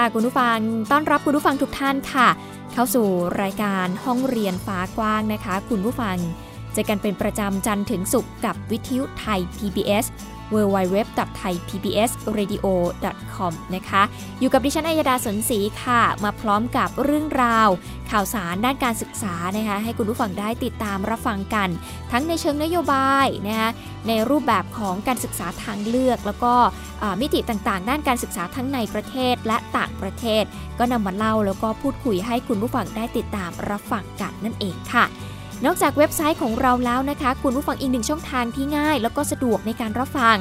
[0.00, 0.58] ค่ะคุณผู้ฟัง
[0.90, 2.28] ต้อนรับคุณผู้ฟังทุกท่านค่ะ
[2.72, 3.06] เข้าสู่
[3.42, 6.16] รายการห้องเรียนฟ้ากว้างนะคะ คุณผู้ฟัง
[6.72, 10.04] เจอกันเป็นประจำจันทร์ถึงศุกร์กับวิทยุไทย PBS
[10.54, 14.02] www.thaipbsradio.com นะคะ
[14.40, 17.68] อยู่กับดิฉันอัยดาสนศรีค่ะ มาพร้อมกับเรื่องราว
[18.10, 21.68] ข่าวสารด้านการศึกษานะคะ ให้คุณผู้ฟังได้ติดตามรับฟังกัน
[22.12, 23.70] ทั้งในเชิงนโยบายนะคะ
[24.08, 26.54] ในรูปแบบของการศึกษาทางเลือก แล้วก็
[27.20, 30.44] มิติต่างๆ ด้านการศึกษาทั้งในประเทศและต่างประเทศ
[30.78, 35.04] ก็นำมาเล่าแล้วก็พูดคุยให้คุณผู้ฟังได้ติดตามรับฟังกันนั่นเองค่ะ
[35.64, 40.38] นอกจากเว็บไซต์ของเราแล้วนะคะ คุณผู้ฟังอีกหนึ่งช่องทางที่ง่าย แล้วก็สะดวกในการรับฟัง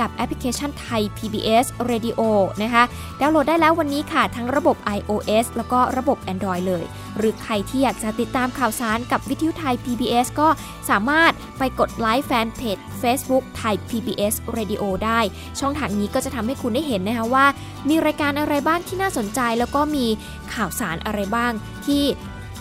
[0.00, 2.20] กับแอปพลิเคชันไทย PBS Radio
[2.62, 2.82] นะคะ
[3.20, 6.84] ดาวน์โหลดได้แล้ววันนี้ค่ะ ทั้งระบบ iOS แล้วก็ระบบ Android เลย
[7.18, 10.48] หรือใครที่อยากจะติดตามข่าวสารกับวิทยุไทย PBS ก็
[10.90, 15.20] สามารถไปกดไลค์แฟนเพจ Facebook ไทย PBS Radio ได้
[15.60, 17.46] ช่องทางนี้ก็จะทำให้คุณได้เห็นนะคะว่า
[17.88, 20.06] มีรายการอะไรบ้างที่น่าสนใจ แล้วก็มี
[20.54, 21.52] ข่าวสารอะไรบ้าง
[21.86, 22.02] ที่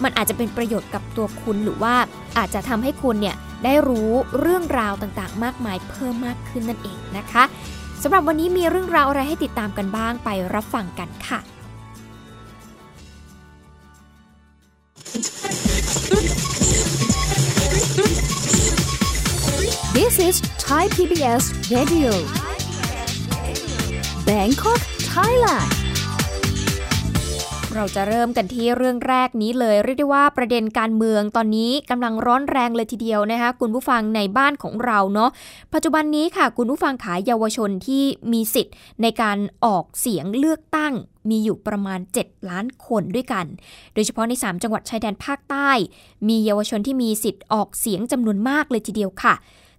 [0.03, 1.95] มันอาจจะเป็นประโยชน์กับตัวคุณหรือว่า
[2.37, 7.43] อาจจะทำให้คุณเนี่ยได้รู้เรื่องราวต่างๆ มากมายเพิ่มมากขึ้นนั่นเองนะคะ
[8.03, 11.39] สำหรับวันนี้มีเรื่องราวอะไรให้ติดตามกันบ้างไปรับฟังกันค่ะ
[19.97, 20.35] This is
[20.65, 21.43] Thai PBS
[21.75, 22.11] Radio
[24.27, 24.81] Bangkok
[25.13, 25.82] Thailand
[27.77, 35.29] เราจะเริ่มกันที่เรื่องแรกนี้เลยเรียกได้ว่าประเด็นการเมืองตอนนี้กำลังร้อนแรงเลยทีเดียวนะคะคุณผู้ฟังในบ้านของเราเนาะ
[35.73, 40.93] ปัจจุบันนี้ค่ะ คุณผู้ฟังขายเยาวชนที่มีสิทธิ์ในการออกเสียงเลือกตั้ง
[41.29, 43.45] มีอยู่ประมาณ 7 ล้านคนด้วยกัน
[43.93, 45.69] โดยเฉพาะใน 3 จังหวัดชายแดนภาคใต้
[46.27, 49.33] มีเยาวชนที่มีสิทธิ์ออกเสียงจำนวนมากเลยทีเดียวค่ะ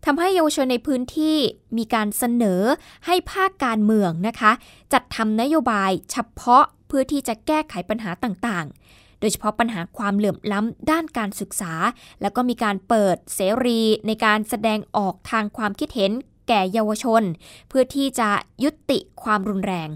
[0.04, 1.37] ทำให้เยาวชนในพื้นที่
[1.78, 2.62] มีการเสนอ
[3.06, 4.53] ให้ภาคการเมืองนะคะ
[4.93, 11.72] จัดทำนโยบายเฉพาะ เพื่อที่จะแก้ไขปัญหาต่างๆ โดยเฉพาะปัญหาความเหลื่อมล้ำด้านการศึกษา
[12.21, 16.12] แล้วก็มีการเปิดเสรีในการแสดงออกทางความคิดเห็น
[16.49, 17.22] แก่เยาวชน
[17.69, 18.28] เพื่อที่จะ
[18.65, 19.89] ยุติความรุนแรง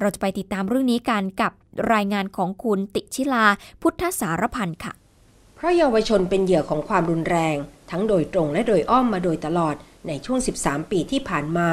[0.00, 1.52] เราจะไปติดตามเรื่องนี้กันกับ
[1.92, 3.46] รายงานของคุณติชิลา
[3.82, 4.92] พุทธสารพันธ์ค่ะ
[5.56, 7.56] เพราะเยาวชนเป็นเหยื่อของความรุนแรง
[7.90, 9.74] ทั้งโดยตรงและโดยอ้อมมาโดยตลอด
[10.06, 11.68] ในช่วง 13 ปีที่ผ่านมา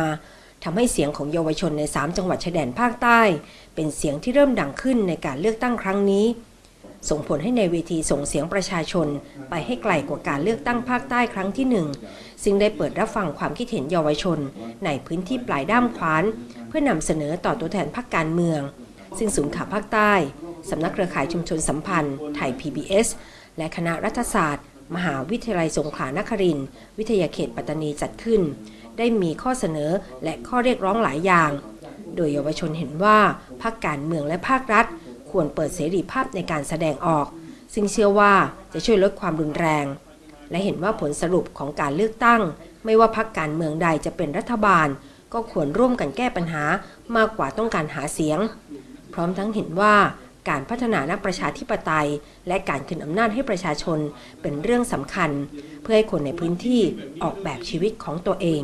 [0.64, 3.22] ทำให้เสียงของเยาวชนใน 3 จังหวัดชายแดนภาคใต้
[3.76, 6.26] เป็นเสียงที่เริ่มดังขึ้นในการเลือกตั้งครั้งนี้
[7.10, 9.08] ส่งผลให้ในเวทีส่งเสียงประชาชน
[9.50, 11.88] ไปให้ไกลกว่าการเลือกตั้งภาคใต้ครั้งที่หนึ่ง
[12.44, 14.40] ซึ่งได้เปิดรับฟังความคิดเห็นเยาวชน
[14.86, 16.24] ในพื้นที่ปลายด้ามขวาน
[16.68, 18.62] เพื่อนำเสนอต่อตัวแทนพรรคการเมือง
[19.18, 20.14] ซึ่งศูนย์ข่าวภาคใต้
[20.70, 23.08] สำนักเครือข่ายชุมชนสัมพันธ์ ไทย PBS
[23.58, 24.66] และคณะรัฐศาสตร์
[24.96, 26.68] มหาวิทยาลัยสงขลานครินทร์
[26.98, 28.42] วิทยาเขตปัตตานีจัดขึ้น
[28.98, 29.92] ได้มีข้อเสนอ
[30.24, 31.52] และข้อเรียกร้องหลายอย่าง
[32.16, 33.18] โดยเยาวชนเห็นว่า
[33.62, 34.86] ภาคการเมืองและภาครัฐ
[35.32, 37.28] ควรเปิดเสรีภาพในการแสดงออก
[37.74, 38.34] ซึ่งเชื่อว่า
[38.74, 39.86] จะช่วยลดความรุนแรง
[40.52, 42.42] และเห็นว่าผลสรุปของการเลือกตั้ง
[42.86, 44.88] ไม่ว่าพักการเมืองใดจะเป็นรัฐบาล
[45.34, 46.64] ก็ควรร่วมกันแก้ปัญหา
[47.16, 48.40] มากกว่าต้องการหาเสียง
[49.14, 49.96] พร้อมทั้งเห็นว่า
[50.50, 52.10] การพัฒนานักประชาธิปไตย
[52.48, 54.00] และการคืนอำนาจให้ประชาชน
[54.42, 55.30] เป็นเรื่องสำคัญ
[55.82, 56.82] เพื่อให้คนในพื้นที่
[57.24, 58.62] ออกแบบชีวิตของตัวเอง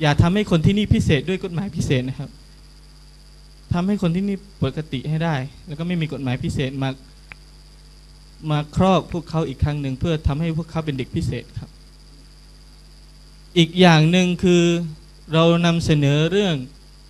[0.00, 2.30] อย่าทำให้คนที่นี่พิเศษด้วยกฎหมายพิเศษนะครับ
[3.74, 6.90] ทำให้คนที่นี่ปกติให้ได้ แล้วก็ไม่มีกฎหมายพิเศษมา
[8.50, 11.70] มาครอบพวกเขาอีกครั้งหนึ่งเพื่อทำให้พวกเขาเป็นเด็กพิเศษครับ
[13.58, 14.64] อีกอย่างหนึ่งคือ
[15.34, 16.54] เรานำเสนอเรื่อง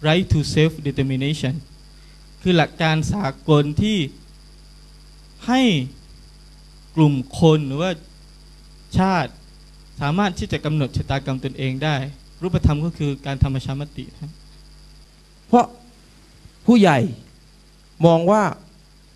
[0.07, 1.55] right to self determination
[2.43, 3.99] คือหลักการสากลที่
[5.46, 5.62] ให้
[6.96, 7.90] กลุ่มคนหรือว่า
[8.99, 9.31] ชาติ
[10.00, 11.96] สามารถที่จะกำหนดชะตากรรมตนเองได้
[12.43, 14.31] รูปธรรมก็คือการทำประชามติครับ
[15.46, 15.67] เพราะ
[16.67, 16.99] ผู้ใหญ่
[18.06, 18.43] มองว่า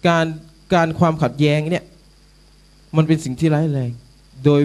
[0.09, 0.27] การ
[0.75, 1.85] การความขัดแย้งเนี่ย
[2.97, 3.91] มันเป็นสิ่งที่ร้ายแรง
[4.45, 4.61] โดย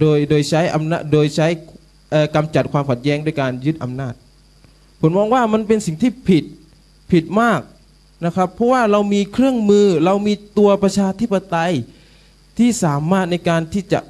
[0.00, 1.46] โดยโดยใช้อำนาจโดยใช้
[2.34, 4.14] กำจัดความขัดแย้งด้วยการยึดอำนาจ
[5.00, 6.44] ผมมองว่ามันเป็นสิ่งที่ผิด
[7.12, 7.60] ผิดมาก
[8.24, 11.74] นะครับ เพราะว่าเรามีเครื่องมือเรามีตัวประชาธิปไตย
[12.58, 14.00] ที่สามารถในการที่จะ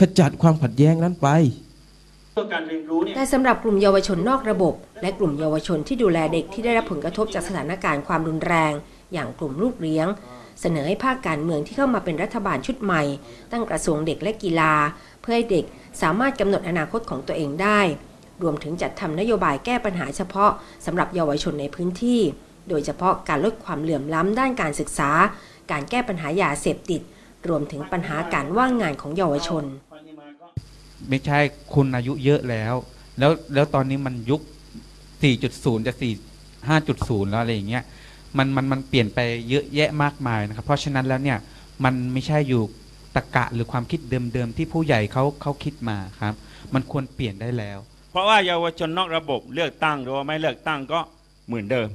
[0.00, 1.28] ขจัดความขัดแย้งนั้นไป
[2.52, 8.72] การเรียนรู้เนี่ยแต่สำหรับกลุ่มเยาวชนนอกระบบ และกลุ่มเยาวชนที่ดูแลเด็กที่ได้รับผลกระทบจากสถานการณ์ความรุนแรง
[9.12, 10.06] อย่างกลุ่มลูกเลี้ยง
[10.60, 13.02] เสนอให้ภาคการเมืองที่เข้ามาเป็นรัฐบาลชุดใหม่
[13.52, 14.74] ตั้งกระทรวงเด็กและกีฬา
[15.20, 15.64] เพื่อให้เด็ก
[16.02, 17.80] สามารถกำหนดอนาคตของตัวเองได้
[18.42, 20.50] รวมถึงจัดทำนโยบายแก้ปัญหาเฉพาะ
[20.86, 22.20] สำหรับเยาวชนในพื้นที่
[22.68, 25.10] โดยเฉพาะการลดความเหลื่อมล้ำด้านการศึกษา
[25.70, 27.00] การแก้ปัญหายาเสพติด
[27.48, 29.64] รวมถึงปัญหาการว่างงานของเยาวชน
[31.08, 31.38] ไม่ใช่
[31.74, 32.74] คุณอายุเยอะแล้ว
[33.18, 34.40] แล้วแล้วตอนนี้มันยุค
[35.14, 37.84] 4.0 จะ 4 5.0 แล้วอะไรอย่างเงี้ย
[38.36, 39.18] มันมันมันเปลี่ยนไป
[39.50, 41.38] เยอะแยะมากมายนะครับ เพราะฉะนั้นแล้วเนี่ย
[41.84, 42.62] มันไม่ใช่อยู่
[43.14, 46.34] ตะกะหรือความคิดเดิมๆที่ผู้ใหญ่เขาเขาคิดมาครับ
[46.74, 47.78] มันควรเปลี่ยนได้แล้ว
[48.12, 51.00] เพราะว่าเยาวชนนอกระบบเลือกตั้งหรือว่าไม่เลือกตั้งก็
[51.46, 51.88] เหมือนเดิม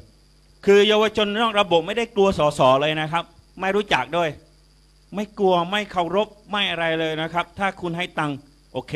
[0.65, 3.23] คือเยาวชนนอกระบบไม่ได้กลัวสสเลยนะครับ
[3.59, 4.29] ไม่รู้จักด้วย
[5.15, 8.37] ไม่กลัวไม่เคารพไม่อะไรเลยนะครับ ถ้าคุณให้ตังค์
[8.73, 8.93] โอเค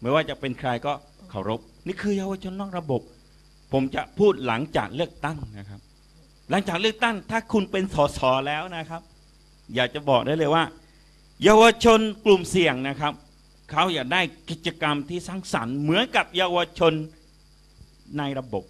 [0.00, 0.92] ไม่ว่าจะเป็นใครก็
[1.30, 3.00] เคารพนี่คือเยาวชนนอกระบบ
[3.72, 5.80] ผมจะพูดหลังจากเลือกตั้งนะครับ
[6.50, 9.02] หลังจากเลือกตั้งถ้าคุณเป็นสสแล้วนะครับ
[9.74, 10.64] อยากจะบอกได้เลยว่า
[11.44, 13.12] เยาวชนกลุ่มเสี่ยงนะครับ
[13.70, 14.20] เขาอยากได้
[14.50, 16.92] กิจกรรมที่สร้างสรรค์เหมือนกับเยาวชน
[18.18, 18.64] ในระบบ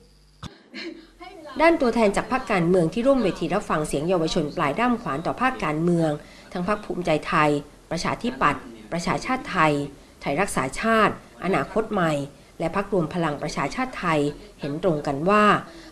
[1.60, 6.10] ด้านตัวแทนจากภาคการเมืองที่ร่วมเวทีรับฟังเสียงเยาวชนปลายด้ามขวานต่อภาคการเมือง
[6.52, 7.50] ทั้งพรรคภูมิใจไทย
[7.90, 8.62] ประชาธิปัตย์
[8.92, 9.72] ประชาชาติไทย
[10.20, 11.14] ไทยรักษาชาติ
[11.44, 12.12] อนาคตใหม่
[12.58, 14.20] และพรรครวมพลังประชาชาติไทย
[14.60, 15.44] เห็นตรงกันว่า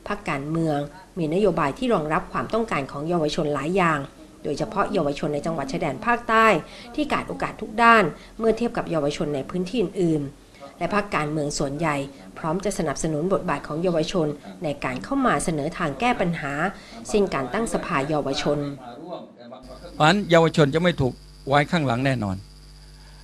[0.09, 0.79] พรรคการเมือง
[1.19, 3.99] มีนโยบายที่รองรับความต้องการของเยาวชนหลายอย่าง
[4.43, 6.47] โดยเฉพาะเยาวชนในจังหวัดชายแดนภาคใต้
[6.95, 8.05] ที่ขาดโอกาสทุกด้าน
[8.39, 10.40] เมื่อเทียบกับเยาวชนในพื้นที่อื่นๆ
[10.81, 11.97] และพรรคการเมืองส่วนใหญ่
[12.39, 14.27] พร้อมจะสนับสนุนบทบาทของเยาวชน
[14.65, 16.53] ในการเข้ามาเสนอทางแก้ปัญหา
[17.09, 18.59] เช่นการตั้งสภาเยาวชน
[19.95, 21.13] เพราะนั้นเยาวชนจะไม่ถูก
[21.49, 22.37] ไว้ข้างหลังแน่นอน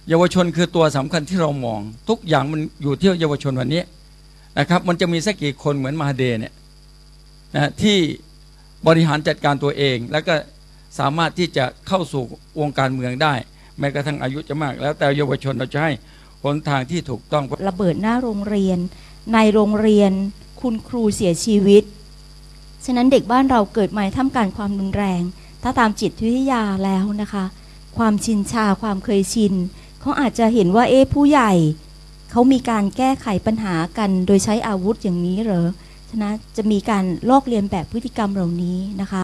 [0.08, 3.82] เยาวชนคือตัวสำคัญที่เรามอง ทุกอย่างมันอยู่ที่เยาวชนวันนี้
[4.58, 6.54] นะครับ มันจะมีสักกี่คนเหมือนมาเดเนี่ย
[7.54, 7.96] นะที่
[8.86, 10.34] บริหารจัดการตัวเอง แล้วก็
[10.98, 12.22] สามารถที่จะเข้าสู่
[12.60, 13.34] วงการเมืองได้
[13.78, 15.92] แม้กระทั่งอายุจะมาก แล้วแต่เยาวชนเราจะให้
[16.44, 18.78] หนทางที่ถูกต้องระเบิดหน้าโรงเรียน
[19.32, 20.12] ในโรงเรียน
[20.60, 21.82] คุณครูเสียชีวิต
[22.84, 25.22] ฉะนั้นเด็กบ้านเราเกิดมาท่ามกลารความรุนแรง
[25.62, 27.44] ถ้าตามจิตวิทยาแล้วนะคะ
[27.96, 29.54] ความชินชาความเคยชิน
[30.00, 31.52] เขาอาจจะเห็นว่าเอ๊ะผู้ใหญ่
[32.30, 35.68] เขามีการแก้ไขปัญหากันโดยใช้อาวุธอย่างนี้เหรอ
[36.10, 39.20] ฉะนั้นจะมีการลอกเลียนแบบพฤติกรรมเหล่านี้นะคะ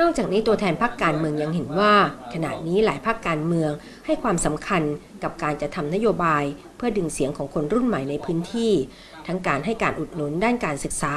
[0.00, 1.92] นอกจากนี้ตัวแทนพรรคการเมืองยังเห็นว่า
[2.34, 3.70] ขณะนี้หลายพรรคการเมือง
[4.06, 4.82] ให้ความสำคัญ
[5.22, 6.44] กับการจะทำนโยบาย
[6.76, 8.72] เพื่อดึงเสียงของคนรุ่นใหม่ในพื้นที่
[9.26, 11.14] ทั้งการให้การอุดหนุนด้านการศึกษา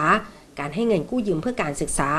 [0.59, 2.09] การให้เงินกู้ยืมเพื่อการศึกษา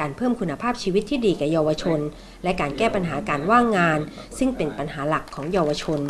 [0.00, 2.00] การเพิ่มคุณภาพชีวิตที่ดีแก่เยาวชน
[2.42, 3.98] และการแก้ปัญหาการว่างงาน
[4.38, 6.00] ซึ่งเป็นปัญหาหลักของเยาวชน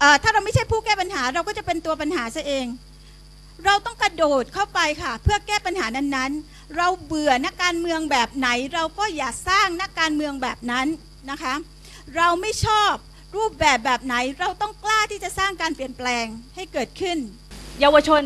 [0.00, 2.66] เอ่อถ้าเราไม่ใช่ผู้แก้ปัญหาเราก็จะเป็นตัวปัญหาซะเอง
[3.64, 10.86] เราต้องกระโดดเข้าไปค่ะ เพื่อแก้ปัญหานั้นๆ เราเบื่อนักการเมืองแบบไหน เราก็อย่าสร้างนักการเมืองแบบนั้น
[11.30, 11.54] นะคะ
[12.16, 12.92] เราไม่ชอบ
[13.36, 16.24] รูปแบบแบบไหน เราต้องกล้าที่จะสร้างการเปลี่ยนแปลง
[16.54, 17.18] ให้เกิดขึ้น
[17.80, 18.22] เยาวชน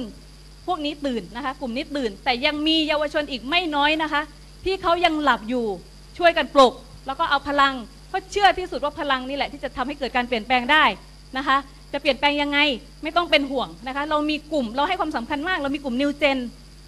[0.67, 4.23] พวกนี้ตื่นนะคะ กลุ่มนี้ตื่น แต่ยังมีเยาวชนอีกไม่น้อยนะคะ
[4.65, 5.67] ที่เขายังหลับอยู่
[6.19, 6.75] ช่วยกันปลุก
[7.07, 7.75] แล้วก็เอาพลัง
[8.09, 10.85] เพราะเชื่อที่สุดว่าพลังนี่แหละที่จะทำให้เกิดการเปลี่ยนแปลงได้
[11.37, 11.57] นะคะ
[11.93, 12.59] จะเปลี่ยนแปลงยังไง
[13.03, 16.39] ไม่ต้องเป็นห่วงนะคะ เรามีกลุ่มเราให้ความสำคัญมาก เรามีกลุ่มนิวเจน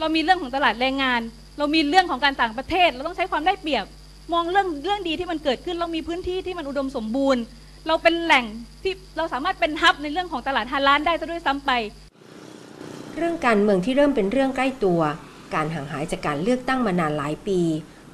[0.01, 1.21] เรามีเรื่องของตลาดแรงงาน
[1.59, 3.87] เรามีเรื่องของการต่างประเทศ เราต้องใช้ความได้เปรียบ
[4.33, 7.43] มองเรื่องเรื่องดีที่มันเกิดขึ้น เรามีพื้นที่ที่มันอุดมสมบูรณ์
[7.87, 8.45] เราเป็นแหล่ง
[8.83, 11.71] ที่เราสามารถเป็นฮับในเรื่องของตลาดฮาลานได้ซะด้วยซ้ำไป
[13.17, 15.01] เรื่องการเมืองที่เริ่มเป็นเรื่องใกล้ตัว
[15.55, 17.61] การห่างหายจากการเลือกตั้งมานานหลายปี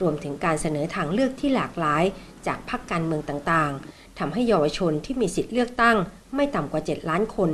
[0.01, 2.05] รวมถึงการเสนอทางเลือกที่หลากหลาย
[2.47, 5.97] จากพรรคการเมืองต่างๆทำให้เยาวชนที่มีสิทธิ์เลือกตั้ง
[6.35, 7.51] ไม่ต่ำกว่า 7 ล้านคน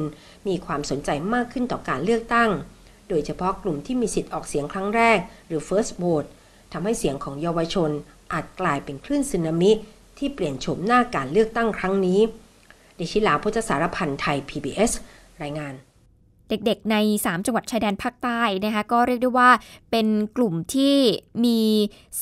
[0.48, 2.50] มีความสนใจมากขึ้นต่อการเลือกตั้ง
[3.08, 6.28] โดยเฉพาะกลุ่มที่มีสิทธิ์ออกเสียงครั้งแรก หรือ first vote
[6.72, 7.90] ทำให้เสียงของเยาวชน
[8.32, 9.70] อาจกลายเป็นคลื่นสึนามิ
[10.18, 12.20] ที่เปลี่ยนโฉมหน้าการเลือกตั้งครั้งนี้
[12.98, 14.90] ดิชิลาพุทธสารพันธ์ไทย PBS
[15.42, 15.74] รายงาน
[16.48, 19.50] เด็กๆ ใน 3 จังหวัดชายแดนภาคใต้นะคะก็เรียกได้ว่า
[19.90, 20.06] เป็น
[20.36, 20.96] กลุ่มที่
[21.44, 21.60] มี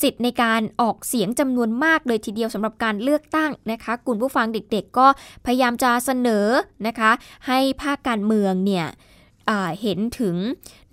[0.01, 5.07] สิทธิ์ในการออกเสียงจำนวนมากเลยทีเดียวสำหรับการเลือกตั้งนะคะกลุ่มผู้ฟังเด็กๆ ก็
[5.45, 6.47] พยายามจะเสนอ
[6.87, 7.11] นะคะ
[7.47, 8.85] ให้ภาคการเมืองเนี่ย
[9.81, 10.35] เห็นถึง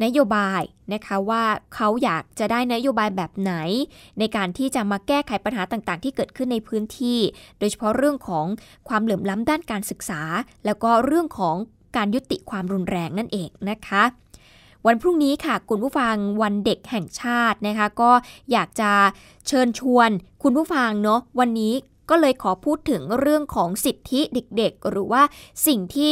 [0.05, 3.53] นโยบายนะคะว่าเขาอยากจะได้นโยบายแบบไหน
[4.19, 7.19] ในการที่จะมาแก้ไขปัญหาต่างๆ ที่เกิดขึ้นในพื้นที่
[7.59, 8.47] โดยเฉพาะเรื่องของ
[8.89, 10.23] ความเหลื่อมล้ำด้านการศึกษา
[10.65, 11.57] แล้วก็เรื่องของ
[11.97, 14.03] การยุติความรุนแรงนั่นเองนะคะ
[14.87, 18.11] วันพรุ่งนี้ค่ะ คุณผู้ฟังวันเด็กแห่งชาตินะคะ ก็
[18.53, 18.93] อยากจะ
[19.47, 20.11] เชิญชวน
[20.43, 21.75] คุณผู้ฟังเนาะวันนี้
[22.11, 25.23] ก็เลยขอพูดถึงเรื่องของสิทธิเด็กๆ หรือว่า
[25.67, 26.11] สิ่งที่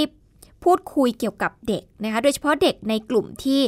[0.65, 3.61] พูดคุยเกี่ยวกับเด็กนะคะโดยเฉพาะเด็กในกลุ่มที่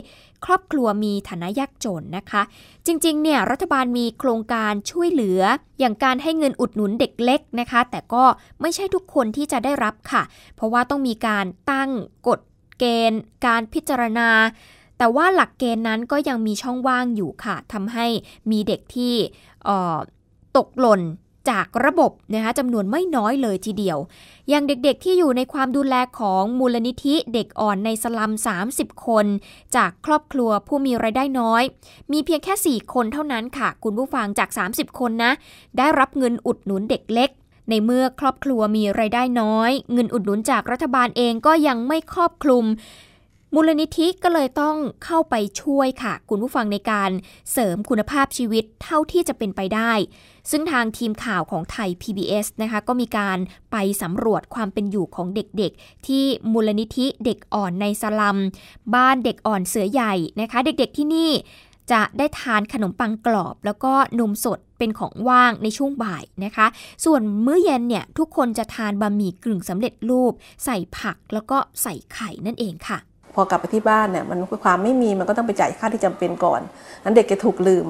[0.45, 2.43] ครอบครัวมีฐานะยากจนนะคะ
[2.87, 5.41] จริงๆเนี่ยรัฐบาลมีโครงการช่วยเหลือ
[5.79, 8.25] อย่างการให้เงินอุดหนุนเด็กเล็กนะคะ แต่ก็
[8.61, 10.23] ไม่ใช่ทุกคนที่จะได้รับค่ะ
[10.57, 11.91] เพราะว่าต้องมีการตั้ง
[12.29, 12.41] กฎ
[12.79, 14.31] เกณฑ์ การพิจารณา
[14.99, 18.07] แต่ว่าหลักเกณฑ์นั้นก็ยังมีช่องว่างอยู่ค่ะทำให้
[18.51, 19.15] มีเด็กที่
[20.57, 21.03] ตกหล่น
[21.51, 23.99] จากระบบนะคะจำนวนไม่น้อยเลยทีเดียว
[24.49, 28.33] อย่างเด็กๆที่อยู่ในความดูแลของมูลนิธิเด็กอ่อนในสลัม
[28.69, 29.27] 30 คน
[29.77, 31.63] จากครอบครัวผู้มีไรายได้น้อย
[32.13, 35.33] มีเพียงแค่ 4 คนเท่านั้นค่ะ คุณผู้ฟังจาก 30 คนนะ
[35.79, 37.31] ได้รับเงินอุดหนุนเด็กเล็ก
[37.69, 42.65] ในเมื่อครอบครัวมีไรายได้น้อย เงินอุดหนุนจากรัฐบาลเองก็ยังไม่ครอบคลุม
[43.55, 47.11] มูลนิธิก็เลยต้องเข้าไปช่วยค่ะ คุณผู้ฟังในการ
[47.53, 49.93] เสริมคุณภาพชีวิตเท่าที่จะเป็นไปได้
[50.51, 53.39] ซึ่งทางทีมข่าวของไทย PBS นะคะ ก็มีการ
[53.73, 58.39] ไปสำรวจความเป็นอยู่ของเด็กๆ ที่มูลนิธิเด็กอ่อนในสลัม
[58.95, 61.31] บ้านเด็กอ่อนเสือใหญ่นะคะ เด็กๆที่นี่
[61.93, 66.67] จะได้ทานขนมปังกรอบ แล้วก็นมสดเป็นของว่างในช่วงบ่ายนะคะ
[67.05, 70.33] ส่วนมื้อเย็นเนี่ยทุกคนจะทานบะหมี่กึ่งสำเร็จรูป
[70.65, 72.99] ใส่ผักแล้วก็ใส่ไข่นั่นเองค่ะ
[73.35, 76.61] พอกลับไปที่บ้านเนี่ยมันความไม่มีมันก็ต้องไปจ่ายค่าที่จำเป็นก่อน
[77.05, 77.87] นั้นเด็กจะถูกลืม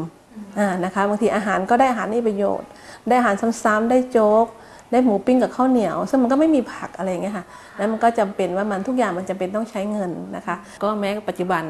[0.84, 2.68] นะคะบางทีอาหารก็ได้อาหารนี่ประโยชน์
[3.08, 4.46] ได้อาหารซ้ำๆได้โจ๊ก
[4.92, 7.44] ได้หมูปิ้งกับข้าวเหนียว ซึ่งมันก็ไม่มีผักอะไรอย่างเงี้ยค่ะ
[7.76, 11.62] แล้วมันก็จำเป็นว่ามันทุกอย่างมันจำเป็นต้องใช้เงินนะคะ ก็แม้ปัจจุบัน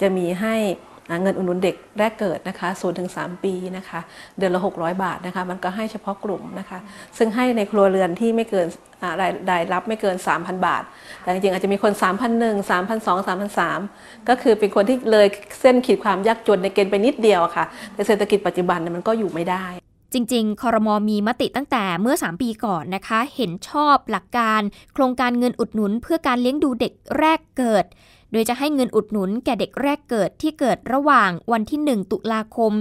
[0.00, 0.54] จะมีให้
[1.22, 4.00] เงินอุดหนุนเด็กแรกเกิดนะคะ0ูนถึงสปีนะคะ
[4.38, 6.78] เดือนละ 600 บาทนะคะมันก็ให้เฉพาะกลุ่มนะคะ
[7.18, 8.66] ซึ่งให้ในครัวเรือนที่ไม่เกิน
[9.20, 10.82] รายรายรับไม่เกิน 3,000 บาท
[11.22, 15.26] แต่จริงๆอาจจะมีคน 3,001 3,200 3,003 ก็คือเป็นคนที่เลย
[15.60, 19.66] เส้นขีดความยากจนในเกณฑ์ไปนิดเดียวค่ะ แต่เศรษฐกิจปัจจุบันมันก็อยู่ไม่ได้
[20.14, 24.60] จริง ๆ คอรมอมีมติตั้งแต่เมื่อ 3 ปีก่อนนะคะ เห็นชอบหลักการ
[24.94, 27.84] โครงการเงินอุดหนุนเพื่อการเลี้ยงดูเด็กแรกเกิด
[28.32, 32.72] โดยจะให้เงินอุดหนุนแก่เด็กแรกเกิดที่เกิดระหว่างวันที่ 1 ตุลาคม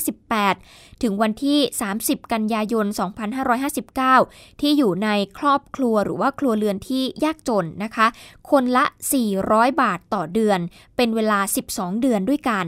[0.00, 1.58] 2558 ถึงวันที่
[1.96, 2.86] 30 กันยายน
[4.08, 8.06] 2559 ที่อยู่ในครอบครัวหรือว่าครัวเรือนที่ยากจนนะคะ
[8.50, 8.84] คนละ
[9.32, 10.58] 400 บาทต่อเดือน
[10.96, 11.38] เป็นเวลา
[11.70, 12.66] 12 เดือนด้วยกัน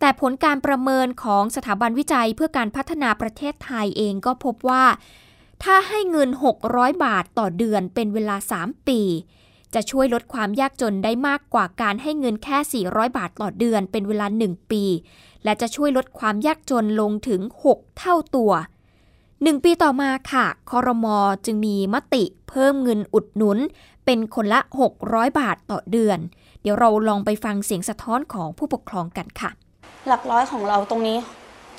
[0.00, 4.84] แต่ผลการประเมินของสถาบันวิจัยเพื่อการพัฒนาประเทศไทยเองก็พบว่า
[5.62, 6.30] ถ้าให้เงิน
[6.66, 9.00] 600 บาทต่อเดือนเป็นเวลา 3 ปี
[9.74, 14.84] จะช่วยลดความยากจนได้มากกว่าการให้เงินแค่ 400 บาทต่อเดือนเป็นเวลา 1 ปี
[15.44, 17.40] และจะช่วยลดความยากจนลงถึง
[17.72, 18.52] 6 เท่าตัว
[19.06, 23.58] 1 ปีต่อมาค่ะ คอรมอจึงมีมติเพิ่มเงินอุดหนุน
[24.04, 24.60] เป็นคนละ
[24.98, 26.18] 600 บาทต่อเดือน
[26.62, 29.50] เดี๋ยวเราลองไปฟังเสียงสะท้อนของผู้ปกครองกันค่ะ
[30.08, 31.18] หลักร้อยของเราตรงนี้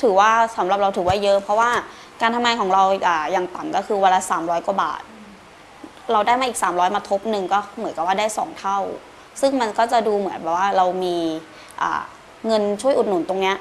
[0.02, 1.70] ถือว่าสำหรับเราถือว่าเยอะ เพราะว่า
[2.22, 2.84] การทำงานของเรา
[3.32, 5.02] อย่างต่ำก็คือวันละ300 กว่าบาท
[6.14, 8.80] เราได้มาอีก 300 มาทบหนึ่งก็เหมือนกับว่าได้ 2 เท่า
[9.42, 11.18] ซึ่งมันก็จะดูเหมือนแบบว่าเรามี
[12.48, 13.56] เงินช่วยอุดหนุนตรงเนี้ย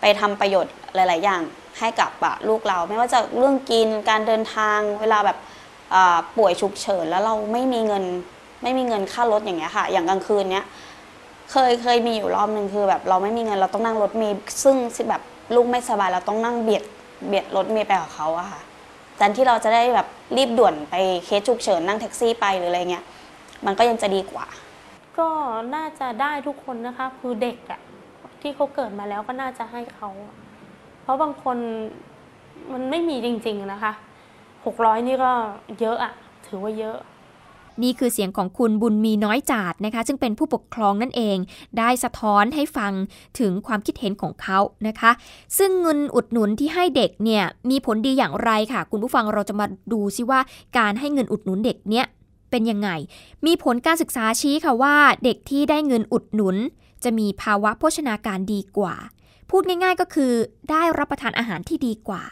[0.00, 1.40] ไปทำประโยชน์หลาย ๆ อย่าง
[1.78, 2.10] ให้กับ
[2.48, 5.38] ลูกเรา ไม่ว่าจะเรื่องกินการเดินทางเวลาแบบ
[6.36, 8.04] ป่วยฉุกเฉินแล้วเราไม่มีเงิน
[8.62, 10.66] ไม่มีเงินค่ารถอย่างเงี้ยค่ะ อย่างกลางคืนเนี้ย
[11.50, 14.76] เคยเคยมีอยู่รอบหนึ่งคือแบบเราไม่มีเงินเราต้องนั่งรถเมล์ซึ่ง
[15.08, 15.22] แบบ
[15.54, 16.84] ลูกไม่สบายเราต้องนั่งเบียด
[17.26, 18.60] เบียดรถเมล์ไปกับเขาอะค่ะ
[19.20, 23.04] แทนที่เราจะได้แบบรีบด่วนไปเคสฉุกเฉินนั่งแท็กซี่ไปหรืออะไรเงี้ย
[23.66, 24.46] มันก็ยังจะดีกว่า
[25.18, 25.28] ก็
[25.74, 27.80] น่าจะได้ทุกคนนะคะ คือเด็กอะ
[28.40, 30.10] ที่เขาเกิดมาแล้วก็น่าจะให้เขา
[31.02, 31.56] เพราะบางคน
[32.72, 33.92] มันไม่มีจริง ๆนะคะ
[34.66, 35.32] หกร้อยนี่ก็
[35.80, 36.12] เยอะอะ
[36.46, 36.98] ถือว่าเยอะ
[37.82, 41.36] นี่คือเสียงของคุณบุญมีน้อยจาดนะคะ ซึ่งเป็นผู้ปกครองนั่นเอง
[41.78, 42.92] ได้สะท้อนให้ฟัง
[43.38, 44.58] ถึงความคิดเห็นของเขา
[44.88, 45.10] นะคะ
[45.58, 50.40] ซึ่งเงินอุดหนุนที่ให้เด็กเนี่ยมีผลดีอย่างไรค่ะ คุณผู้ฟังเราจะมาดูซิว่า
[50.78, 52.06] การให้เงินอุดหนุนเด็กเนี่ย
[52.50, 52.90] เป็นยังไง
[53.46, 56.56] มีผลการศึกษาชี้ค่ะว่า เด็กที่ได้เงินอุดหนุน
[57.04, 58.94] จะมีภาวะโภชนาการดีกว่า
[59.50, 60.32] พูดง่ายๆก็คือ
[60.70, 62.22] ได้รับประทานอาหารที่ดีกว่า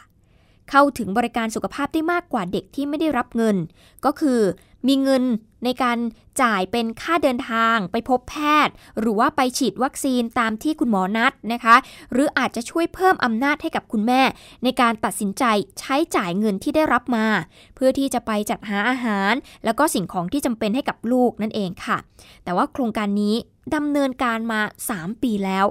[0.71, 3.57] เข้าถึงบริการสุขภาพได้มากกว่าเด็กที่ไม่ได้รับเงิน
[4.05, 4.41] ก็คือ
[4.89, 5.25] มีเงิน
[5.65, 5.99] ในการ
[6.43, 11.77] จ่ายเป็นค่าเดินทางไปพบแพทย์ หรือว่าไปฉีดวัคซีนตามที่คุณหมอนัดนะคะ
[12.13, 14.23] หรืออาจจะช่วยเพิ่มอำนาจให้กับคุณแม่
[14.65, 15.45] ในการตัดสินใจ
[15.79, 17.27] ใช้จ่ายเงินที่ได้รับมา
[17.75, 19.33] เพื่อที่จะไปจัดหาอาหาร
[19.65, 21.99] แล้วก็สิ่งของที่จำเป็นให้กับลูกนั่นเองค่ะ
[22.45, 23.35] แต่ว่าโครงการนี้
[23.75, 24.61] ดำเนินการมา
[24.93, 25.67] 3 ปีแล้ว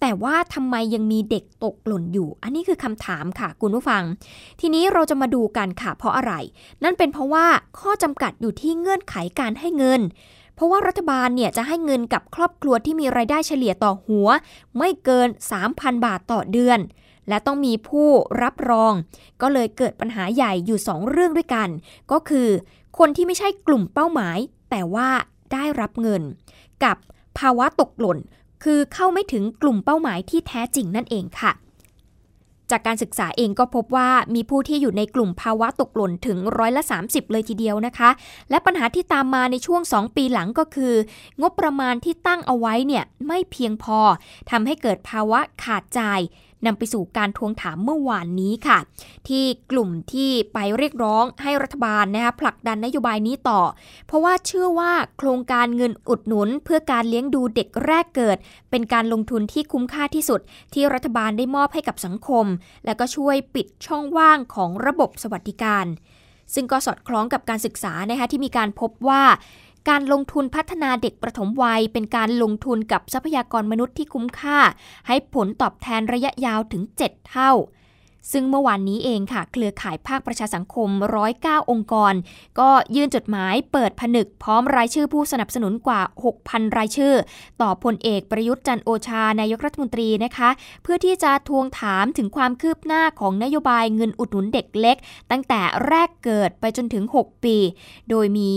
[0.00, 4.02] แต่ว่าทำไมยังมีเด็กตกหล่นอยู่ อันนี้คือคำถามค่ะคุณผู้ฟัง
[4.60, 6.32] ทีนี้เราจะมาดูกันค่ะเพราะอะไร
[6.82, 7.46] นั่นเป็นเพราะว่า
[7.78, 10.00] ข้อจำกัดอยู่ที่เงื่อนไขการให้เงิน
[10.54, 14.28] เพราะว่ารัฐบาลเนี่ยจะให้เงินกับครอบครัวที่มีไรายได้เฉลี่ยต่อหัว
[14.78, 15.28] ไม่เกิน
[15.66, 16.78] 3,000 บาทต่อเดือน
[17.28, 18.08] และต้องมีผู้
[18.42, 18.92] รับรอง
[19.40, 21.68] ก็เลยเกิดปัญหาใหญ่อยู่ 2 เรื่องด้วยกัน
[22.12, 22.48] ก็คือ
[22.98, 24.38] คนที่ไม่ใช่กลุ่มเป้าหมาย
[24.70, 25.08] แต่ว่า
[25.52, 26.22] ได้รับเงิน
[26.84, 26.96] กับ
[27.38, 28.18] ภาวะตกหล่น
[28.64, 31.52] คือเข้าไม่ถึงกลุ่มเป้าหมายที่แท้จริงนั่นเองค่ะ
[32.70, 38.10] จากการศึกษาเองก็พบว่ามีผู้ที่อยู่ในกลุ่มภาวะตกหล่นถึงร้อยละ 30 เลยทีเดียวนะคะ
[38.50, 40.94] และปัญหาที่ตามมาในช่วง 2 ปีหลังก็คือ
[41.42, 43.98] งบประมาณที่ตั้งเอาไว้เนี่ยไม่เพียงพอ
[44.50, 46.20] ทำให้เกิดภาวะขาดจ่าย
[46.66, 48.78] นำไปสู่การทวงถามเมื่อวานนี้ค่ะ
[49.28, 53.60] ที่กลุ่มที่ไปเรียกร้องให้รัฐบาลนะคะผลักดันนโยบายนี้ต่อ
[54.06, 58.36] เพราะว่าเชื่อว่าโครงการเงินอุดหนุน เพื่อการเลี้ยงดูเด็กแรกเกิด
[58.70, 60.40] เป็นการลงทุนที่คุ้มค่าที่สุด
[60.74, 62.46] ที่รัฐบาลได้มอบให้กับสังคม
[62.84, 65.86] และก็ช่วยปิดช่องว่างของระบบสวัสดิการ
[66.54, 69.22] ซึ่งก็สอดคล้องกับการศึกษานะคะที่มีการพบว่า
[69.88, 74.58] การลงทุนพัฒนาเด็กประถมวัย เป็นการลงทุนกับทรัพยากรมนุษย์ที่คุ้มค่า
[75.08, 77.52] ให้ผลตอบแทนระยะยาวถึง 7 เท่า
[78.32, 80.88] ซึ่งเมื่อวานนี้เองค่ะ เครือข่ายภาคประชาสังคม
[81.30, 82.14] 109 องค์กร
[82.60, 86.00] ก็ยื่นจดหมายเปิดผนึกพร้อมรายชื่อผู้สนับสนุนกว่า
[86.38, 87.14] 6,000 รายชื่อ
[87.62, 90.50] ต่อพลเอกประยุทธ์จันโอชานายกรัฐมนตรีนะคะ
[90.82, 94.96] เพื่อที่จะทวงถามถึงความคืบหน้าของนโยบายเงินอุดหนุนเด็กเล็ก
[95.30, 97.56] ตั้งแต่แรกเกิดไปจนถึง 6 ปี
[98.10, 98.52] โดยมี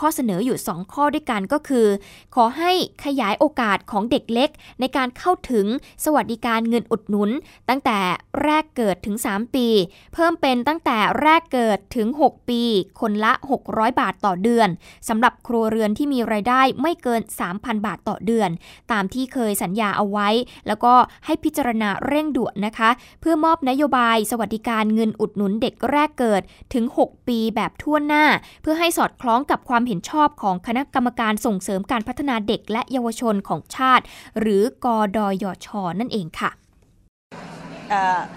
[0.00, 1.86] ข้อเสนออยู่ 2 ข้อด้วยกันก็คือ
[2.34, 2.72] ขอให้
[3.04, 4.50] ขยายโอกาสของเด็กเล็ก
[4.80, 5.66] ในการเข้าถึง
[6.04, 7.30] สวัสดิการเงินอุดหนุน
[7.68, 7.98] ตั้งแต่
[8.44, 9.66] แรกเกิดิดถึง 3 ปี
[10.14, 12.62] เพิ่มเป็นตั้งแต่แรกเกิดถึง 6 ปี
[13.00, 13.32] คนละ
[13.66, 14.68] 600 บาทต่อเดือน
[15.08, 17.20] สำหรับครัวเรือนที่มีรายได้ไม่เกิน
[17.52, 18.50] 3,000 บาทต่อเดือน
[18.92, 20.28] ตามที่เคยสัญญาเอาไว้
[20.66, 22.90] แล้วก็ให้พิจารณาเร่งด่วนนะคะ
[23.20, 26.42] เพื่อมอบนโยบายสวัสดิการเงินอุดหนุนเด็กแรกเกิด
[26.74, 28.24] ถึง 6 ปีแบบทั่วหน้า
[28.62, 34.04] เพื่อให้สอดคล้องกับความเห็นชอบของคณะกรรมการส่งเสริมการพัฒนาเด็กและเยาวชนของชาติ
[34.40, 35.68] หรือกอดอยช
[36.00, 36.50] นั่นเองค่ะ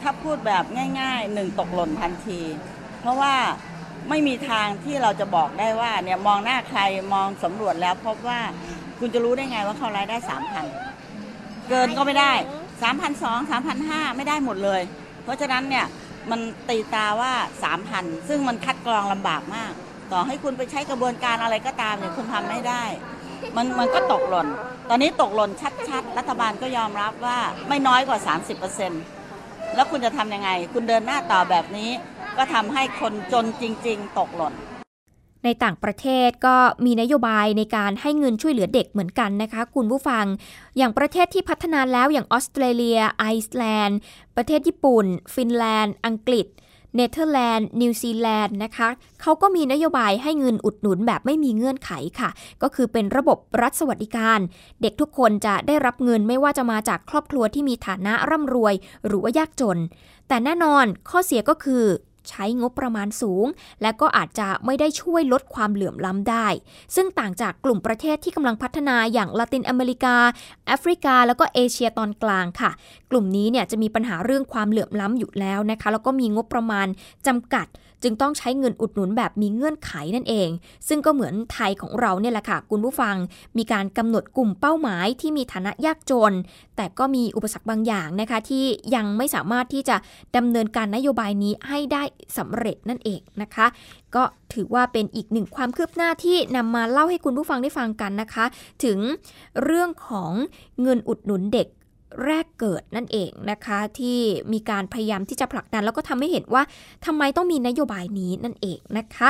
[0.01, 0.63] ถ้าพูดแบบ
[0.99, 2.41] ง่ายๆหนึ่งตกหล่นทันที
[3.01, 3.33] เพราะว่า
[4.09, 6.79] ไม่มีทางที่เราจะบอกได้ว่าเนี่ยมองหน้าใคร
[7.13, 8.39] มองสำรวจแล้วพบว่า
[8.99, 10.65] คุณจะรู้ได้ไงว่าเขารายได้สามพัน
[11.69, 12.33] เกินก็ไม่ได้
[12.81, 14.81] สามพันสองสามพันห้าไม่ได้หมดเลย
[15.23, 15.85] เพราะฉะนั้นเนี่ย
[16.31, 17.31] มันตีตาว่า
[17.63, 19.71] สามพันซึ่งมันคัดกรองลำบากมาก
[20.11, 22.83] ต่อให้คุณไปใช้กระบวนการอะไรก็ตามเนี่ยคุณทำไม่ได้
[23.55, 24.47] มันมันก็ตกหล่น
[24.89, 25.51] ตอนนี้ตกหล่น
[25.89, 27.37] ชัดๆ รัฐบาลก็ยอมรับว่า
[27.69, 28.19] ไม่น้อยกว่า
[28.85, 29.20] 30%
[29.75, 31.89] แล้วคุณจะทำยังไง คุณเดินหน้าต่อแบบนี้
[32.37, 34.53] ก็ทำให้คนจนจริง ๆ ตกหล่น
[35.45, 36.55] ในต่างประเทศก็
[36.85, 40.25] มีนโยบายในการให้เงินช่วยเหลือเด็กเหมือนกันนะคะคุณผู้ฟัง
[40.77, 43.99] อย่างประเทศที่พัฒนาแล้วอย่างออสเตรเลีย ไอซ์แลนด์
[44.35, 45.05] ประเทศญี่ปุ่น
[45.35, 46.47] ฟินแลนด์ อังกฤษ
[46.95, 48.89] เนเธอร์แลนด์ นิวซีแลนด์นะคะ
[49.21, 52.29] เขาก็มีนโยบายให้เงินอุดหนุนแบบไม่มีเงื่อนไขค่ะ
[52.61, 54.39] ก็คือเป็นระบบรัฐสวัสดิการ
[54.81, 58.73] เด็กทุกคนจะได้รับเงินไม่ว่าจะมาจากครอบครัวที่มีฐานะร่ำรวย
[59.05, 59.77] หรือว่ายากจน
[60.27, 61.83] แต่แน่นอนข้อเสียก็คือ
[62.29, 63.45] ใช้งบประมาณสูง
[63.81, 66.47] และก็อาจจะไม่ได้ช่วยลดความเหลื่อมล้ำได้
[66.95, 70.15] ซึ่งต่างจากกลุ่มประเทศที่กำลังพัฒนาอย่างละตินอเมริกา
[70.67, 72.71] แอฟริกา แล้วก็เอเชียตอนกลางค่ะ
[73.11, 76.87] กลุ่มนี้เนี่ยจะมีปัญหาเรื่องความเหลื่อมล้ำอยู่แล้วนะคะ แล้วก็มีงบประมาณ
[77.27, 77.67] จำกัด
[78.03, 80.49] จึงต้องใช้เงินอุดหนุนแบบมีเงื่อนไขนั่นเอง
[80.87, 83.15] ซึ่งก็เหมือนไทยของเราเนี่ยแหละค่ะคุณผู้ฟัง
[83.57, 86.33] มีการกำหนดกลุ่มเป้าหมายที่มีฐานะยากจน
[86.75, 89.95] แต่ก็มีอุปสรรคบางอย่างนะคะที่ยังไม่สามารถที่จะ
[90.37, 92.03] ดำเนินการนโยบายนี้ให้ได้
[92.37, 93.65] สำเร็จนั่นเองนะคะ
[94.15, 98.45] ก็ถือว่าเป็นอีกหนึ่งความคืบหน้าที่นำมาเล่าให้คุณผู้ฟังได้ฟังกันนะคะ
[98.83, 98.97] ถึง
[99.63, 100.31] เรื่องของ
[100.81, 101.67] เงินอุดหนุนเด็ก
[102.25, 104.19] แรกเกิดนั่นเองนะคะที่
[104.53, 106.63] มีการพยายามที่จะผลักดัน แล้วก็ทำให้เห็นว่า
[107.05, 109.29] ทำไมต้องมีนโยบายนี้นั่นเองนะคะ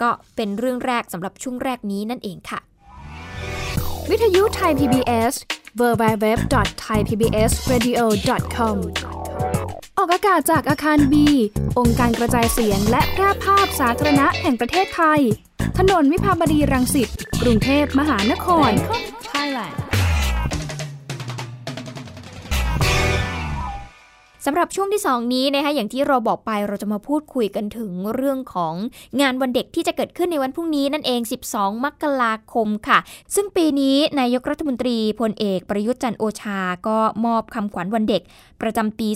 [0.00, 2.60] ก็เป็นเรื่องแรกสำหรับช่วงแรกนี้นั่นเองค่ะ
[4.10, 5.34] วิทยุไทย PBS
[5.80, 8.76] www.thaipbsradio.com
[9.98, 11.26] ออกอากาศจากอาคารบี
[11.78, 15.20] องค์การกระจายเสียงและแพร่ภาพสาธารณะแห่งประเทศไทย
[15.78, 17.08] ถนนวิภาวดีรังสิต
[17.42, 18.70] กรุงเทพมหานคร
[19.32, 19.91] Thailand
[24.46, 28.74] สำหรับช่วงที่ 2 นี้นะคะอย่างที่เราบอกไปเราจะมาพูดคุยกันถึงเรื่องของ
[29.20, 31.20] งานวันเด็กที่จะเกิดขึ้นในวันพรุ่งนี้นั่นเอง
[31.52, 32.98] 12 มกราคมค่ะ
[33.34, 38.22] ซึ่งปีนี้นายกรัฐมนตรีพลเอกประยุทธ์จันโอชา ก็มอบคำขวัญวันเด็ก
[38.62, 39.08] ประจำปี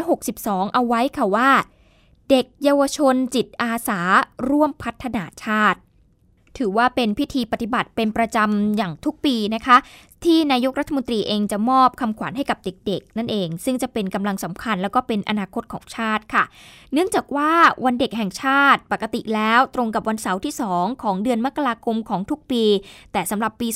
[0.00, 1.50] 2562 เอาไว้ค่ะว่า
[2.30, 4.00] เด็กเยาวชนจิตอาสา
[4.48, 5.80] ร่วมพัฒนาชาติ
[6.58, 9.76] ถือว่าเป็นพิธีปฏิบัติเป็นประจำอย่างทุกปีนะคะ
[10.24, 16.44] ที่นายกรัฐมนตรีเองจะมอบคำขวัญให้กับเด็กๆ นั่นเอง ซึ่งจะเป็นกำลังสำคัญแล้วก็เป็นอนาคตของชาติค่ะ
[16.92, 17.50] เนื่องจากว่า
[17.84, 22.64] วันเด็กแห่งชาติปกติแล้วตรงกับวันเสาร์ที่ 2 ของเดือนมกราคมของทุกปี
[23.12, 23.68] แต่สำหรับปี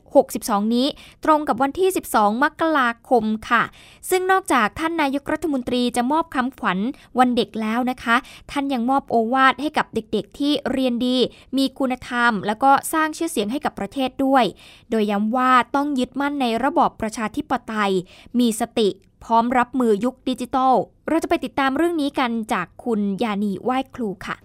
[0.00, 0.86] 2562 นี้
[1.24, 3.62] ตรงกับวันที่ 12 มกราคมค่ะ
[4.10, 6.78] ซึ่งนอกจากท่านนายกรัฐมนตรีจะมอบคำขวัญ
[7.18, 8.16] วันเด็กแล้วนะคะ
[8.50, 11.16] ท่านยังมอบโอวาทให้กับเด็กๆ ที่เรียนดี
[11.56, 14.44] มีคุณธรรม แล้วก็สร้างชื่อเสียงให้กับประเทศด้วย
[14.90, 17.92] โดยย้ำว่าต้องยึดมั่นในระบอบประชาธิปไตย
[18.38, 18.88] มีสติ
[19.24, 20.74] พร้อมรับมือยุคดิจิทัล
[21.08, 24.36] เราจะไปติดตามเรื่องนี้กันจากคุณยานีไหว้ครูค่ะ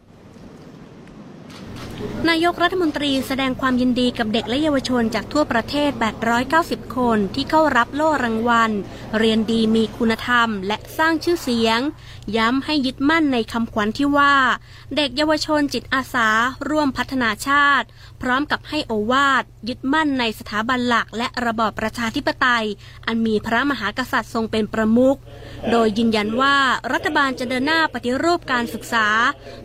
[2.29, 5.89] นายกรัฐมนตรีแสดงความยินดีกับเด็กและเยาวชนจากทั่วประเทศ
[6.43, 8.71] 890 คนที่เข้ารับโล่รางวัล
[9.17, 11.79] เรียนดีมีคุณธรรม และสร้างชื่อเสียง
[12.37, 14.35] ย้ำให้ยึดมั่นในคำขวัญที่ว่า
[14.95, 16.29] เด็กเยาวชนจิตอาสา
[16.69, 17.87] ร่วมพัฒนาชาติ
[18.21, 22.65] พร้อมกับให้โอวาทยึดมั่นในสถาบันหลัก และระบอบประชาธิปไตย
[23.07, 25.17] อันมีพระมหากษัตริย์ทรงเป็นประมุข
[25.71, 26.55] โดยยืนยันว่า
[26.93, 29.07] รัฐบาลจะเดินหน้าปฏิรูปการศึกษา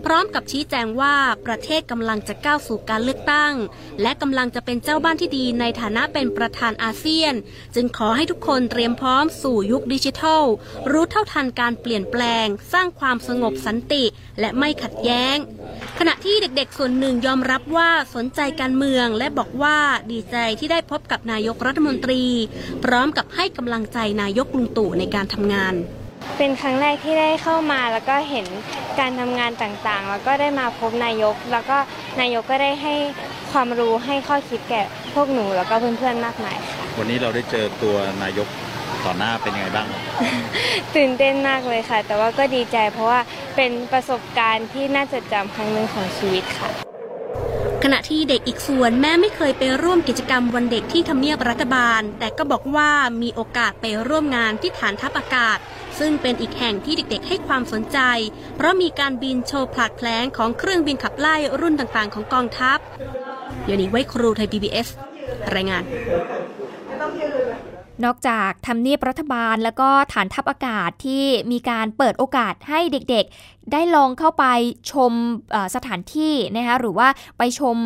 [0.05, 1.15] พร้อมกับชี้แจงว่า
[1.47, 3.55] ประเทศกำลังจะก้าวสู่การเลือกตั้ง
[4.03, 7.35] และกำลังจะเป็นเจ้าบ้านที่ดีในฐานะเป็นประธานอาเซียน
[7.75, 10.45] จึงขอให้ทุกคนเตรียมพร้อมสู่ยุคดิจิทัล
[10.91, 14.05] รู้เท่าทันการเปลี่ยนแปลง สร้างความสงบสันติ
[14.41, 15.37] และไม่ขัดแย้ง
[15.99, 19.79] ขณะที่เด็กๆส่วนหนึ่งยอมรับว่าสนใจการเมืองและบอกว่า
[20.11, 22.25] ดีใจที่ได้พบกับนายกรัฐมนตรี
[22.85, 25.77] พร้อมกับให้กำลังใจนายกลุงตู่ในการทำงาน
[26.37, 28.47] เป็นครั้งแรกที่ได้เข้ามาแล้วก็เห็น
[29.01, 31.77] การทำงานต่างๆ แล้วก็ได้มาพบนายก แล้วก็
[32.21, 32.95] นายกก็ได้ให้
[33.53, 34.83] ความรู้ให้ข้อคิดแก่
[35.15, 38.49] พวกหนูแล้วก็เพื่อนๆมากมายค่ะวันนี้เราได้เจอตัวนายก
[39.05, 39.87] ต่อหน้าเป็นยังไงบ้าง
[40.97, 43.21] ตื่นเต้นมากเลยค่ะ แต่ว่าก็ดีใจเพราะว่า
[43.57, 46.88] เป็นประสบการณ์ที่น่าจดจำครั้งหนึ่งของชีวิตค่ะข
[47.93, 52.91] ณะที่เด็กอีกส่วนแม้ไม่เคยไปร่วมกิจกรรมวันเด็กที่ทำเนียบรัฐบาล แต่ก็บอกว่า
[53.23, 55.59] มีโอกาสไปร่วมงานที่ฐานทัพอากาศ
[55.99, 57.99] ซึ่งเป็นอีกแห่งที่เด็กๆ ให้ความสนใจ
[58.57, 62.79] เพราะมีการบินโชว์ผลัดแผลงของเครื่องบินขับไล่รุ่นต่างๆ ของกองทัพ
[63.69, 64.89] ยานีไว้ครูไทย PBS
[65.55, 65.83] รายงาน
[68.05, 74.45] นอกจากทำเนียบรัฐบาลแล้วก็ฐานทัพอากาศที่มีการเปิดโอกาสให้เด็กๆ ได้ลองเข้าไป
[74.93, 75.13] ชม
[75.75, 77.77] สถานที่นะคะหรือว่าไปชม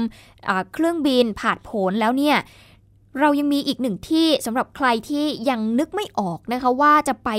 [0.73, 2.37] เครื่องบินผ่านผลแล้วเนี่ย
[3.21, 7.31] เรายังมีอีกหนึ่งที่สำหรับใครที่ยังนึกไม่ออกนะคะ ว่าจะไป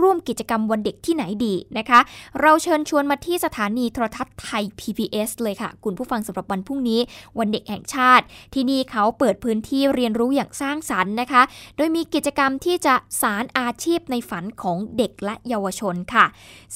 [0.00, 2.00] ร่วมกิจกรรมวันเด็กที่ไหนดีนะคะ
[2.40, 7.00] เราเชิญชวนมาที่สถานีโทรทัศน์ไทย PBS เลยค่ะ คุณผู้ฟังสำหรับวันพรุ่งนี้
[7.38, 11.42] วันเด็กแห่งชาติ ที่นี่เขาเปิดพื้นที่เรียนรู้อย่างสร้างสรรค์นะคะ
[11.76, 16.26] โดยมีกิจกรรมที่จะสารอาชีพในฝันของเด็กและเยาวชนค่ะ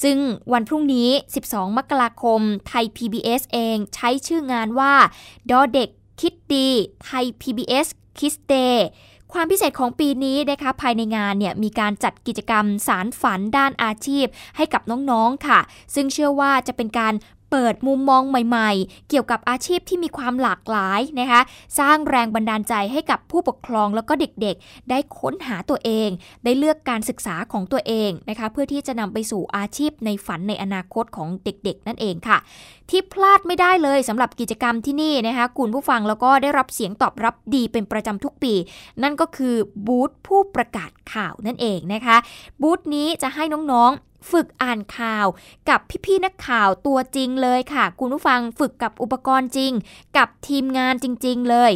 [0.03, 0.17] ซึ่ง
[0.53, 1.09] วันพรุ่งนี้
[1.45, 4.93] 12 มกราคมไทย PBS เองใช้ชื่องานว่า
[5.51, 5.89] ดอเด็ก
[6.21, 6.67] คิดดี
[7.03, 7.87] ไทย PBS
[8.19, 8.87] คิสเดย์
[9.33, 14.25] ความพิเศษของปีนี้นะคะภายในงานเนี่ยมีการจัดกิจกรรมสารฝันด้านอาชีพ
[14.57, 15.59] ให้กับน้องๆค่ะ
[15.95, 17.13] ซึ่งเชื่อว่าจะเป็นการ
[17.51, 21.41] เปิดมุมมองใหม่ๆ เกี่ยวกับอาชีพที่มีความหลากหลายนะคะ
[21.79, 26.09] สร้างแรงบันดาลใจให้กับผู้ปกครองแล้วก็เด็กๆ ได้ค้นหาตัวเอง
[26.43, 32.37] ได้เลือกการศึกษาของตัวเองนะคะ เพื่อที่จะนำไปสู่อาชีพในฝันในอนาคตของเด็กๆ นั่นเองค่ะ
[32.89, 38.53] ที่พลาดไม่ได้เลยสำหรับกิจกรรมที่นี่นะคะคุณผู้ฟังแล้วก็ได้รับเสียงตอบรับดีเป็นประจำทุกปี
[39.03, 39.55] นั่นก็คือ
[39.87, 42.17] บูธผู้ประกาศข่าวนั่นเองนะคะ
[42.61, 45.27] บูธนี้จะให้น้องๆ ฝึกอ่านข่าว
[45.69, 49.71] กับพี่ๆนักข่าวตัวจริงเลยค่ะ คุณผู้ฟังฝึกกับอุปกรณ์จริง
[50.17, 51.71] กับทีมงานจริง ๆ เลย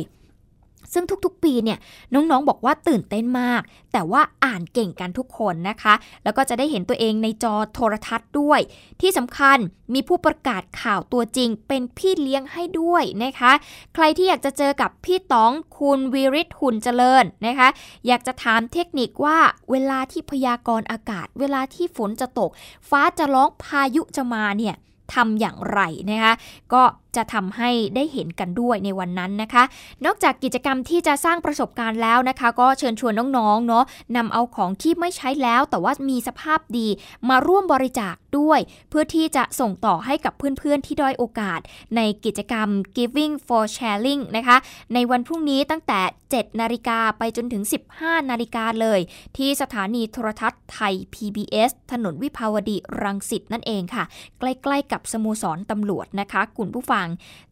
[0.93, 1.77] ซึ่งทุกๆปีเนี่ย
[2.13, 3.61] น้องๆบอกว่าตื่นเต้นมาก
[3.93, 8.59] แต่ว่าอ่านเก่งกันทุกคนนะคะ แล้วก็จะได้เห็นตัวเองในจอโทรทัศน์ด้วย
[9.01, 9.57] ที่สำคัญ
[9.93, 13.51] มีผู้ประกาศข่าวตัวจริง เป็นพี่เลี้ยงให้ด้วยนะคะ
[13.93, 17.69] ใครที่อยากจะเจอกับพี่ต๋องคุณวีริศหุ่นเจริญนะคะ
[18.07, 19.37] อยากจะถามเทคนิคว่า
[19.71, 22.49] เวลาที่พยากรณ์อากาศ เวลาที่ฝนจะตก
[22.89, 24.75] ฟ้าจะร้องพายุจะมาเนี่ย
[25.13, 26.33] ทำอย่างไรนะคะ
[26.73, 26.83] ก็
[27.15, 29.63] จะทำให้ได้เห็นกันด้วยในวันนั้นนะคะ
[30.05, 33.85] นอกจากกิจกรรมที่จะสร้างประสบการณ์แล้วนะคะ ก็เชิญชวนน้องๆเนาะ
[34.17, 36.87] นำเอาของที่ไม่ใช้แล้ว แต่ว่ามีสภาพดี
[37.29, 41.59] มาร่วมบริจาคด้วย เพื่อที่จะส่งต่อให้กับเพื่อนๆที่ด้อยโอกาส
[41.95, 44.57] ในกิจกรรม Giving for Sharing นะคะ
[44.93, 47.63] ในวันพรุ่งนี้ตั้งแต่ 7 นาฬิกาไปจนถึง
[47.97, 48.99] 15 นาฬิกาเลย
[49.37, 54.03] ที่สถานีโทรทัศน์ไทย PBS ถนนวิภาวดีรังสิตนั่นเองค่ะ
[54.39, 57.00] ใกล้ๆกับสโมสรตำรวจนะคะคุณผู้ฟัง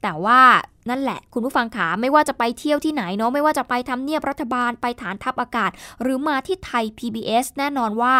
[0.01, 0.41] แต่ว่า
[0.89, 8.15] นั่นแหละคุณผู้ฟังขาไม่ว่าจะไปเที่ยวที่ไหนเนาะไม่ว่าจะไปทำเนียบรัฐบาลไปฐานทัพอากาศ หรือมาที่ไทย PBS แน่นอนว่า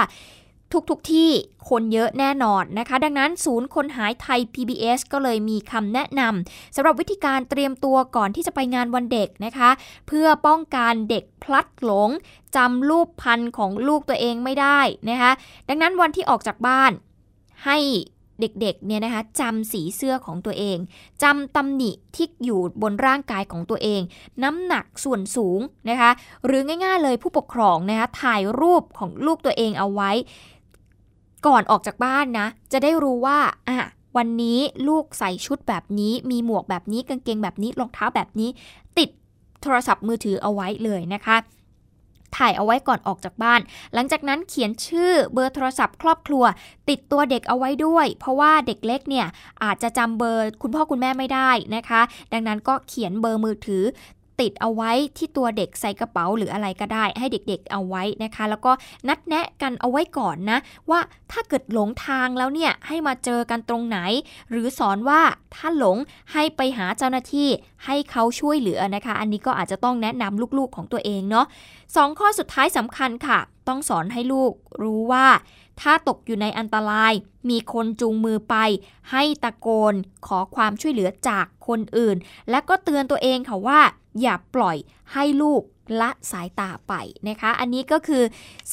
[0.73, 1.29] ทุกๆทที่
[1.69, 9.69] คนเยอะแน่นอนนะคะ ดังนั้นศูนย์คนหายไทย PBS ก็เลยมีคำแนะนำสำหรับวิธีการเตรียมตัวก่อนที่จะไปงานวันเด็กนะคะ
[10.07, 12.09] เพื่อป้องกันเด็กพลัดหลง
[12.55, 15.31] จำรูปพันธุ์ของลูกตัวเองไม่ได้นะคะ
[15.69, 16.91] ดังนั้นวันที่ออกจากบ้าน
[17.65, 17.77] ให้
[18.41, 20.77] เด็กๆเนี่ยนะคะจำสีเสื้อของตัวเอง
[21.23, 24.01] จำตำหนิที่อยู่บนร่างกายของตัวเอง
[24.43, 26.11] น้ำหนักส่วนสูงนะคะ
[26.45, 30.11] หรือง่ายๆเลยผู้ปกครองนะคะถ่ายรูปของลูกตัวเองเอาไว้
[31.47, 33.77] ก่อนออกจากบ้านนะ จะได้รู้ว่าอะ
[34.17, 38.49] วันนี้ลูกใส่ชุดแบบนี้ มีหมวกแบบนี้กางเกงแบบนี้รองเท้าแบบนี้
[38.97, 39.09] ติด
[39.61, 41.35] โทรศัพท์มือถือเอาไว้เลยนะคะ
[42.37, 43.59] ถ่ายเอาไว้ก่อนออกจากบ้าน
[43.93, 46.43] หลังจากนั้นเขียนชื่อเบอร์โทรศัพท์ครอบครัว
[46.89, 49.27] ติดตัวเด็กเอาไว้ด้วย เพราะว่าเด็กเล็กเนี่ย
[49.63, 52.01] อาจจะจำเบอร์คุณพ่อคุณแม่ไม่ได้นะคะ
[52.33, 53.83] ดังนั้นก็เขียนเบอร์มือถือ
[54.41, 58.71] ติดเอาไว้ที่ตัวเด็กใส่กระเป๋าหรืออะไรก็ได้ ให้เด็กๆเอาไว้นะคะ แล้วก็
[59.07, 60.99] นัดแนะกันเอาไว้ก่อนนะ ว่า
[61.31, 63.97] ถ้าเกิดหลงทางแล้วเนี่ยให้มาเจอกันตรงไหน
[64.49, 65.21] หรือสอนว่า
[65.55, 65.97] ถ้าหลง
[66.33, 67.49] ให้ไปหาเจ้าหน้าที่
[67.85, 71.45] ให้เขาช่วยเหลือนะคะ อันนี้ก็อาจจะต้องแนะนำลูกๆของตัวเองเนาะ
[71.95, 75.27] สองข้อสุดท้ายสำคัญค่ะ ต้องสอนให้ลูกรู้ว่า
[75.81, 77.13] ถ้าตกอยู่ในอันตราย
[77.49, 78.55] มีคนจูงมือไป
[79.11, 79.93] ให้ตะโกน
[80.27, 82.17] ขอความช่วยเหลือจากคนอื่น
[82.49, 83.79] และก็เตือนตัวเองค่ะว่า
[84.21, 84.77] อย่าปล่อย
[85.13, 85.61] ให้ลูก
[86.01, 86.93] ละสายตาไป
[87.27, 88.23] นะคะ อันนี้ก็คือ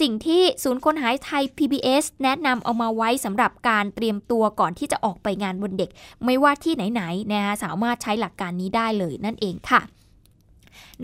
[0.01, 5.91] สิ่งที่ศูนย์คนหายไทย PBS แนะนำเอามาไว้สำหรับการเตรียมตัวก่อนที่จะออกไปงานวันเด็ก
[6.25, 9.81] ไม่ว่าที่ไหนๆนะคะสามารถใช้หลักการนี้ได้เลยนั่นเองค่ะ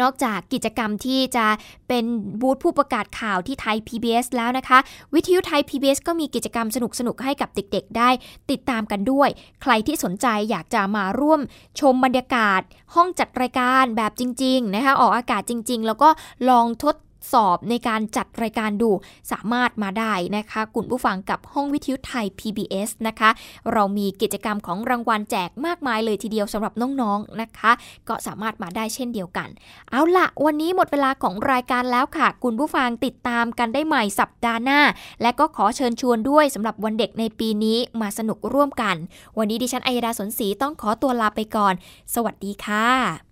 [0.01, 1.47] นอกจากกิจกรรมที่จะ
[1.89, 2.05] เป็น
[2.41, 4.79] บูธผู้ประกาศข่าวที่ไทย PBS แล้วนะคะ
[5.15, 8.11] วิทยุไทย PBS ก็มีกิจกรรมสนุกๆให้กับเด็กๆ ได้
[8.51, 9.29] ติดตามกันด้วย
[9.63, 11.41] ใครที่สนใจอยากจะมาร่วม
[11.81, 12.61] ชมบรรยากาศ
[12.95, 16.09] ห้องจัดรายการแบบจริงๆนะคะออกอากาศจริง ๆ แล้วก็
[16.51, 16.95] ลองทด
[17.33, 18.91] สอบในการจัดรายการดู
[19.33, 23.31] สามารถมาได้นะคะคุณผู้ฟังกับห้องวิทยุไทย PBS นะคะ
[23.73, 27.73] เรามีกิจกรรมของรางวัลแจกมากมายเลยทีเดียวสำหรับน้องๆนะคะ
[28.09, 29.49] ก็สามารถมาได้เช่นเดียวกัน
[29.91, 34.81] เอาละวันนี้หมดเวลาของรายการแล้วค่ะ คุณผู้ฟังติดตามกันได้ใหม่สัปดาห์หน้า
[35.23, 38.97] และก็ขอเชิญชวนด้วยสำหรับวันเด็กในปีนี้มาสนุกร่วมกัน
[39.39, 41.75] วันนี้ดิฉันอัยดาสนศรีต้องขอตัวลาไปก่อน
[42.15, 43.32] สวัสดีค่ะ